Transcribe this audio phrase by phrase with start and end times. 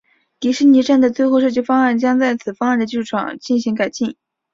[0.39, 4.17] 迪士尼站的最后设计方案将在此方案的基础上进行改进。